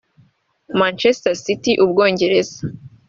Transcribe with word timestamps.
Manchester 0.79 1.33
City 1.45 1.71
(u 1.83 1.85
Bwongereza) 1.89 2.57